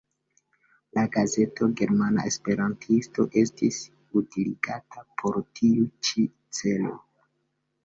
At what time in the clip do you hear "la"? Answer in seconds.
0.97-1.01